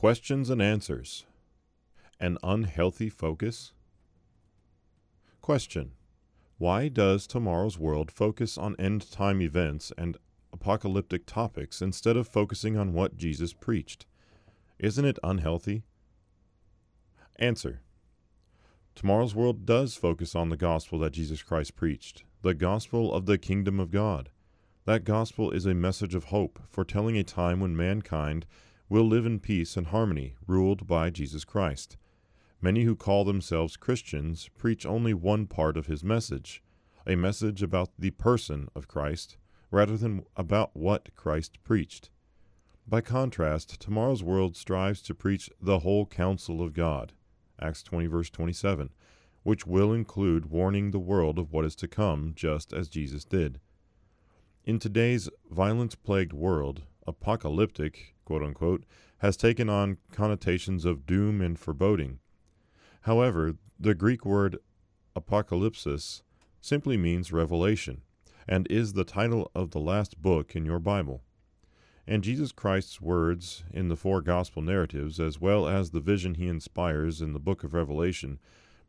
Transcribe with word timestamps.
Questions 0.00 0.48
and 0.48 0.62
answers. 0.62 1.26
An 2.18 2.38
unhealthy 2.42 3.10
focus? 3.10 3.74
Question. 5.42 5.90
Why 6.56 6.88
does 6.88 7.26
tomorrow's 7.26 7.78
world 7.78 8.10
focus 8.10 8.56
on 8.56 8.76
end 8.78 9.10
time 9.10 9.42
events 9.42 9.92
and 9.98 10.16
apocalyptic 10.54 11.26
topics 11.26 11.82
instead 11.82 12.16
of 12.16 12.26
focusing 12.26 12.78
on 12.78 12.94
what 12.94 13.18
Jesus 13.18 13.52
preached? 13.52 14.06
Isn't 14.78 15.04
it 15.04 15.18
unhealthy? 15.22 15.82
Answer. 17.38 17.82
Tomorrow's 18.94 19.34
world 19.34 19.66
does 19.66 19.96
focus 19.96 20.34
on 20.34 20.48
the 20.48 20.56
gospel 20.56 20.98
that 21.00 21.12
Jesus 21.12 21.42
Christ 21.42 21.76
preached, 21.76 22.24
the 22.40 22.54
gospel 22.54 23.12
of 23.12 23.26
the 23.26 23.36
kingdom 23.36 23.78
of 23.78 23.90
God. 23.90 24.30
That 24.86 25.04
gospel 25.04 25.50
is 25.50 25.66
a 25.66 25.74
message 25.74 26.14
of 26.14 26.24
hope, 26.24 26.58
foretelling 26.70 27.18
a 27.18 27.22
time 27.22 27.60
when 27.60 27.76
mankind 27.76 28.46
will 28.90 29.04
live 29.04 29.24
in 29.24 29.38
peace 29.38 29.76
and 29.76 29.86
harmony, 29.86 30.34
ruled 30.48 30.84
by 30.86 31.08
Jesus 31.08 31.44
Christ. 31.44 31.96
Many 32.60 32.82
who 32.82 32.96
call 32.96 33.24
themselves 33.24 33.76
Christians 33.76 34.50
preach 34.58 34.84
only 34.84 35.14
one 35.14 35.46
part 35.46 35.76
of 35.76 35.86
his 35.86 36.02
message, 36.02 36.60
a 37.06 37.14
message 37.14 37.62
about 37.62 37.90
the 37.96 38.10
person 38.10 38.68
of 38.74 38.88
Christ, 38.88 39.38
rather 39.70 39.96
than 39.96 40.24
about 40.36 40.74
what 40.74 41.14
Christ 41.14 41.62
preached. 41.62 42.10
By 42.84 43.00
contrast, 43.00 43.80
tomorrow's 43.80 44.24
world 44.24 44.56
strives 44.56 45.00
to 45.02 45.14
preach 45.14 45.48
the 45.62 45.78
whole 45.78 46.04
counsel 46.04 46.60
of 46.60 46.72
God, 46.74 47.12
Acts 47.60 47.84
20, 47.84 48.08
verse 48.08 48.28
27, 48.28 48.90
which 49.44 49.68
will 49.68 49.92
include 49.92 50.50
warning 50.50 50.90
the 50.90 50.98
world 50.98 51.38
of 51.38 51.52
what 51.52 51.64
is 51.64 51.76
to 51.76 51.86
come, 51.86 52.32
just 52.34 52.72
as 52.72 52.88
Jesus 52.88 53.24
did. 53.24 53.60
In 54.64 54.80
today's 54.80 55.30
violence 55.48 55.94
plagued 55.94 56.32
world, 56.32 56.82
apocalyptic, 57.06 58.16
quote 58.30 58.44
unquote, 58.44 58.84
has 59.18 59.36
taken 59.36 59.68
on 59.68 59.98
connotations 60.12 60.84
of 60.84 61.04
doom 61.04 61.40
and 61.40 61.58
foreboding. 61.58 62.20
However, 63.00 63.56
the 63.76 63.92
Greek 63.92 64.24
word 64.24 64.56
apocalypsis 65.16 66.22
simply 66.60 66.96
means 66.96 67.32
revelation 67.32 68.02
and 68.46 68.70
is 68.70 68.92
the 68.92 69.02
title 69.02 69.50
of 69.52 69.72
the 69.72 69.80
last 69.80 70.22
book 70.22 70.54
in 70.54 70.64
your 70.64 70.78
Bible. 70.78 71.22
And 72.06 72.22
Jesus 72.22 72.52
Christ's 72.52 73.00
words 73.00 73.64
in 73.72 73.88
the 73.88 73.96
four 73.96 74.20
gospel 74.22 74.62
narratives, 74.62 75.18
as 75.18 75.40
well 75.40 75.66
as 75.66 75.90
the 75.90 75.98
vision 75.98 76.36
he 76.36 76.46
inspires 76.46 77.20
in 77.20 77.32
the 77.32 77.40
book 77.40 77.64
of 77.64 77.74
Revelation, 77.74 78.38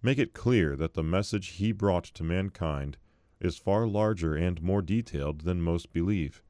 make 0.03 0.20
it 0.20 0.36
clear 0.36 0.76
that 0.76 0.94
the 0.94 1.02
message 1.02 1.53
he 1.53 1.72
brought 1.72 2.03
to 2.03 2.23
mankind 2.23 2.98
is 3.39 3.58
far 3.58 3.88
larger 3.88 4.36
and 4.36 4.61
more 4.61 4.83
detailed 4.83 5.42
than 5.42 5.64
most 5.64 5.92
believe. 5.92 6.44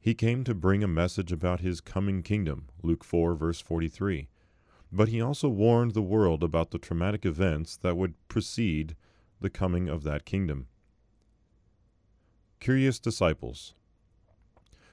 He 0.00 0.14
came 0.14 0.44
to 0.44 0.54
bring 0.54 0.82
a 0.82 0.88
message 0.88 1.32
about 1.32 1.60
his 1.60 1.80
coming 1.80 2.22
kingdom, 2.22 2.68
Luke 2.82 3.04
4, 3.04 3.34
verse 3.34 3.60
43 3.60 4.28
but 4.90 5.08
he 5.08 5.20
also 5.20 5.48
warned 5.48 5.92
the 5.92 6.02
world 6.02 6.42
about 6.42 6.70
the 6.70 6.78
traumatic 6.78 7.26
events 7.26 7.76
that 7.76 7.96
would 7.96 8.14
precede 8.28 8.96
the 9.40 9.50
coming 9.50 9.88
of 9.88 10.02
that 10.02 10.24
kingdom. 10.24 10.66
Curious 12.60 12.98
disciples. 12.98 13.74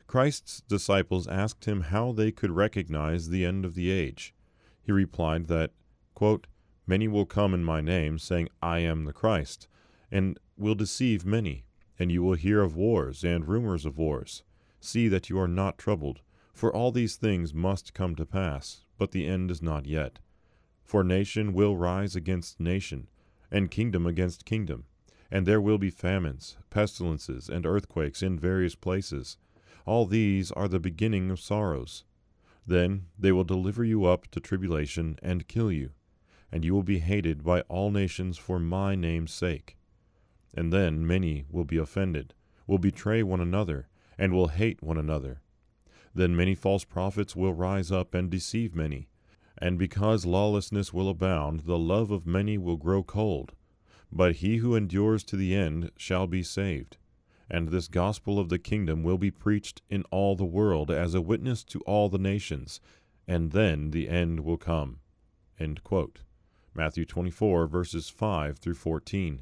Christ's 0.08 0.61
disciples 0.67 1.28
asked 1.28 1.66
him 1.66 1.81
how 1.81 2.11
they 2.11 2.31
could 2.31 2.52
recognize 2.52 3.30
the 3.30 3.45
end 3.45 3.66
of 3.66 3.73
the 3.73 3.89
age. 3.89 4.36
He 4.83 4.92
replied 4.92 5.48
that, 5.48 5.72
quote, 6.14 6.48
Many 6.86 7.08
will 7.08 7.26
come 7.26 7.56
in 7.56 7.64
my 7.64 7.81
name, 7.81 8.20
saying, 8.20 8.50
I 8.61 8.80
am 8.80 9.06
the 9.06 9.14
Christ, 9.14 9.67
and 10.11 10.39
will 10.56 10.76
deceive 10.76 11.26
many, 11.26 11.66
and 11.98 12.11
you 12.11 12.22
will 12.22 12.36
hear 12.36 12.61
of 12.61 12.76
wars 12.76 13.23
and 13.23 13.48
rumors 13.48 13.88
of 13.88 13.98
wars. 13.98 14.44
See 14.88 15.08
that 15.08 15.31
you 15.31 15.39
are 15.39 15.47
not 15.47 15.80
troubled, 15.80 16.22
for 16.53 16.72
all 16.72 16.91
these 16.91 17.16
things 17.16 17.55
must 17.55 17.95
come 17.95 18.16
to 18.17 18.25
pass, 18.25 18.86
but 19.00 19.09
the 19.09 19.25
end 19.25 19.50
is 19.50 19.59
not 19.59 19.88
yet. 19.88 20.19
For 20.83 21.03
nation 21.03 21.53
will 21.53 21.75
rise 21.75 22.16
against 22.16 22.59
nation, 22.59 23.08
and 23.50 23.72
kingdom 23.72 24.05
against 24.05 24.45
kingdom, 24.45 24.86
and 25.32 25.48
there 25.48 25.60
will 25.60 25.80
be 25.80 25.89
famines, 25.89 26.58
pestilences, 26.70 27.49
and 27.49 27.65
earthquakes 27.65 28.21
in 28.21 28.37
various 28.37 28.76
places. 28.76 29.37
All 29.87 30.05
these 30.05 30.52
are 30.52 30.67
the 30.67 30.80
beginning 30.80 31.31
of 31.31 31.39
sorrows. 31.39 32.04
Then 32.67 33.08
they 33.17 33.31
will 33.31 33.43
deliver 33.43 33.83
you 33.83 34.05
up 34.05 34.27
to 34.27 34.39
tribulation 34.39 35.17
and 35.23 35.48
kill 35.48 35.71
you, 35.71 35.93
and 36.52 36.64
you 36.64 36.76
will 36.76 36.83
be 36.83 36.99
hated 36.99 37.43
by 37.43 37.61
all 37.61 37.89
nations 37.89 38.37
for 38.37 38.60
my 38.60 38.93
name's 38.93 39.33
sake. 39.33 39.77
And 40.54 40.71
then 40.71 41.08
many 41.08 41.45
will 41.49 41.65
be 41.65 41.77
offended, 41.77 42.36
will 42.67 42.77
betray 42.77 43.23
one 43.23 43.42
another, 43.42 43.87
and 44.17 44.33
will 44.33 44.48
hate 44.48 44.81
one 44.81 44.98
another 44.98 45.42
then 46.15 46.36
many 46.36 46.55
false 46.55 46.86
prophets 46.86 47.36
will 47.36 47.53
rise 47.53 47.92
up 47.92 48.14
and 48.14 48.30
deceive 48.30 48.73
many. 48.73 49.09
And 49.58 49.77
because 49.77 50.26
lawlessness 50.26 50.93
will 50.93 51.09
abound, 51.09 51.61
the 51.61 51.77
love 51.77 52.09
of 52.09 52.25
many 52.25 52.58
will 52.58 52.77
grow 52.77 53.04
cold. 53.04 53.54
But 54.11 54.37
he 54.37 54.58
who 54.58 54.75
endures 54.75 55.23
to 55.25 55.36
the 55.36 55.54
end 55.54 55.92
shall 55.98 56.25
be 56.25 56.42
saved. 56.42 56.98
And 57.49 57.67
this 57.67 57.87
gospel 57.87 58.39
of 58.39 58.49
the 58.49 58.58
kingdom 58.58 59.04
will 59.04 59.17
be 59.17 59.30
preached 59.30 59.81
in 59.89 60.04
all 60.09 60.36
the 60.36 60.45
world 60.45 60.89
as 60.89 61.14
a 61.14 61.21
witness 61.21 61.64
to 61.65 61.81
all 61.81 62.09
the 62.09 62.17
nations, 62.17 62.80
and 63.27 63.52
then 63.52 63.92
the 63.92 64.09
end 64.09 64.39
will 64.39 64.58
come. 64.58 64.99
Matthew 66.73 67.05
24, 67.05 67.67
verses 67.67 68.09
5 68.09 68.58
through 68.58 68.73
14. 68.73 69.42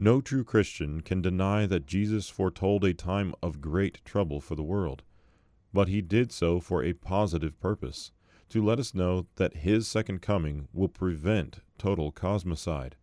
No 0.00 0.20
true 0.20 0.42
Christian 0.42 1.02
can 1.02 1.22
deny 1.22 1.66
that 1.66 1.86
Jesus 1.86 2.28
foretold 2.28 2.84
a 2.84 2.94
time 2.94 3.34
of 3.42 3.60
great 3.60 4.04
trouble 4.04 4.40
for 4.40 4.56
the 4.56 4.62
world 4.62 5.02
but 5.72 5.88
he 5.88 6.00
did 6.00 6.32
so 6.32 6.60
for 6.60 6.82
a 6.82 6.92
positive 6.92 7.58
purpose 7.60 8.12
to 8.48 8.64
let 8.64 8.78
us 8.78 8.94
know 8.94 9.26
that 9.36 9.58
his 9.58 9.86
second 9.86 10.20
coming 10.20 10.68
will 10.72 10.88
prevent 10.88 11.60
total 11.78 12.10
cosmicide. 12.10 12.96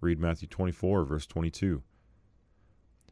Read 0.00 0.18
Matthew 0.18 0.48
24, 0.48 1.04
verse 1.04 1.26
22. 1.26 1.82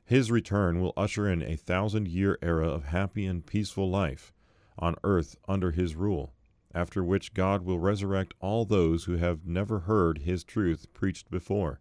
His 0.06 0.30
return 0.30 0.80
will 0.80 0.94
usher 0.96 1.28
in 1.28 1.42
a 1.42 1.56
thousand 1.56 2.08
year 2.08 2.38
era 2.42 2.68
of 2.68 2.84
happy 2.84 3.26
and 3.26 3.44
peaceful 3.44 3.90
life 3.90 4.32
on 4.78 4.96
earth 5.04 5.36
under 5.46 5.70
his 5.70 5.94
rule, 5.94 6.32
after 6.74 7.04
which 7.04 7.34
God 7.34 7.62
will 7.62 7.78
resurrect 7.78 8.34
all 8.40 8.64
those 8.64 9.04
who 9.04 9.16
have 9.16 9.46
never 9.46 9.80
heard 9.80 10.18
his 10.18 10.44
truth 10.44 10.86
preached 10.94 11.30
before, 11.30 11.80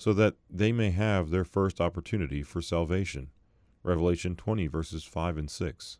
so 0.00 0.14
that 0.14 0.34
they 0.48 0.72
may 0.72 0.90
have 0.90 1.28
their 1.28 1.44
first 1.44 1.78
opportunity 1.78 2.42
for 2.42 2.62
salvation. 2.62 3.28
Revelation 3.82 4.34
20, 4.34 4.66
verses 4.66 5.04
5 5.04 5.36
and 5.36 5.50
6. 5.50 5.98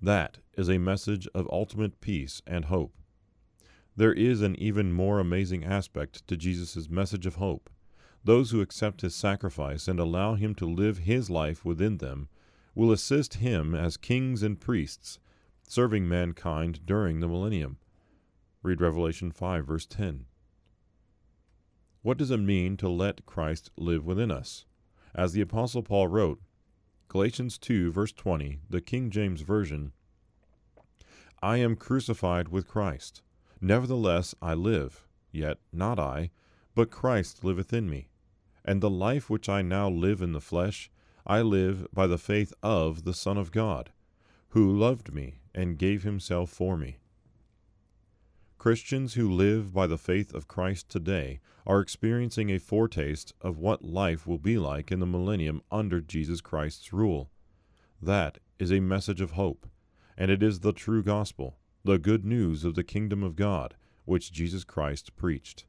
That 0.00 0.38
is 0.56 0.70
a 0.70 0.78
message 0.78 1.28
of 1.34 1.46
ultimate 1.52 2.00
peace 2.00 2.40
and 2.46 2.64
hope. 2.64 2.94
There 3.94 4.14
is 4.14 4.40
an 4.40 4.56
even 4.56 4.94
more 4.94 5.20
amazing 5.20 5.62
aspect 5.62 6.26
to 6.28 6.38
Jesus' 6.38 6.88
message 6.88 7.26
of 7.26 7.34
hope. 7.34 7.68
Those 8.24 8.50
who 8.50 8.62
accept 8.62 9.02
his 9.02 9.14
sacrifice 9.14 9.88
and 9.88 10.00
allow 10.00 10.36
him 10.36 10.54
to 10.54 10.64
live 10.64 11.00
his 11.00 11.28
life 11.28 11.66
within 11.66 11.98
them 11.98 12.30
will 12.74 12.90
assist 12.90 13.34
him 13.34 13.74
as 13.74 13.98
kings 13.98 14.42
and 14.42 14.58
priests, 14.58 15.18
serving 15.68 16.08
mankind 16.08 16.80
during 16.86 17.20
the 17.20 17.28
millennium. 17.28 17.76
Read 18.62 18.80
Revelation 18.80 19.32
5, 19.32 19.66
verse 19.66 19.84
10. 19.84 20.24
What 22.06 22.18
does 22.18 22.30
it 22.30 22.36
mean 22.36 22.76
to 22.76 22.88
let 22.88 23.26
Christ 23.26 23.72
live 23.76 24.06
within 24.06 24.30
us? 24.30 24.64
As 25.12 25.32
the 25.32 25.40
Apostle 25.40 25.82
Paul 25.82 26.06
wrote, 26.06 26.40
Galatians 27.08 27.58
2, 27.58 27.90
verse 27.90 28.12
20, 28.12 28.60
the 28.70 28.80
King 28.80 29.10
James 29.10 29.40
Version 29.40 29.90
I 31.42 31.56
am 31.56 31.74
crucified 31.74 32.46
with 32.46 32.68
Christ. 32.68 33.22
Nevertheless 33.60 34.36
I 34.40 34.54
live, 34.54 35.08
yet 35.32 35.58
not 35.72 35.98
I, 35.98 36.30
but 36.76 36.92
Christ 36.92 37.42
liveth 37.42 37.72
in 37.72 37.90
me. 37.90 38.06
And 38.64 38.80
the 38.80 38.88
life 38.88 39.28
which 39.28 39.48
I 39.48 39.62
now 39.62 39.90
live 39.90 40.22
in 40.22 40.30
the 40.30 40.40
flesh, 40.40 40.92
I 41.26 41.42
live 41.42 41.88
by 41.92 42.06
the 42.06 42.18
faith 42.18 42.52
of 42.62 43.02
the 43.02 43.14
Son 43.14 43.36
of 43.36 43.50
God, 43.50 43.90
who 44.50 44.70
loved 44.70 45.12
me 45.12 45.40
and 45.52 45.76
gave 45.76 46.04
himself 46.04 46.50
for 46.50 46.76
me. 46.76 46.98
Christians 48.58 49.14
who 49.14 49.30
live 49.30 49.72
by 49.72 49.86
the 49.86 49.98
faith 49.98 50.34
of 50.34 50.48
Christ 50.48 50.88
today 50.88 51.40
are 51.66 51.80
experiencing 51.80 52.50
a 52.50 52.58
foretaste 52.58 53.32
of 53.40 53.58
what 53.58 53.84
life 53.84 54.26
will 54.26 54.38
be 54.38 54.58
like 54.58 54.90
in 54.90 54.98
the 54.98 55.06
millennium 55.06 55.62
under 55.70 56.00
Jesus 56.00 56.40
Christ's 56.40 56.92
rule. 56.92 57.30
That 58.00 58.38
is 58.58 58.72
a 58.72 58.80
message 58.80 59.20
of 59.20 59.32
hope, 59.32 59.68
and 60.16 60.30
it 60.30 60.42
is 60.42 60.60
the 60.60 60.72
true 60.72 61.02
gospel, 61.02 61.58
the 61.84 61.98
good 61.98 62.24
news 62.24 62.64
of 62.64 62.74
the 62.74 62.82
kingdom 62.82 63.22
of 63.22 63.36
God, 63.36 63.74
which 64.04 64.32
Jesus 64.32 64.64
Christ 64.64 65.14
preached. 65.16 65.66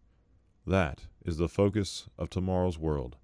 That 0.66 1.08
is 1.26 1.38
the 1.38 1.50
focus 1.50 2.08
of 2.18 2.30
tomorrow's 2.30 2.80
world. 2.80 3.18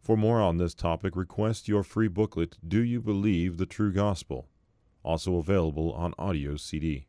For 0.00 0.16
more 0.16 0.40
on 0.40 0.56
this 0.56 0.74
topic, 0.74 1.14
request 1.14 1.68
your 1.68 1.82
free 1.82 2.08
booklet, 2.08 2.56
Do 2.66 2.82
You 2.82 3.00
Believe 3.00 3.58
the 3.58 3.66
True 3.66 3.92
Gospel? 3.92 4.48
Also 5.02 5.36
available 5.36 5.92
on 5.92 6.14
audio 6.18 6.56
CD. 6.56 7.06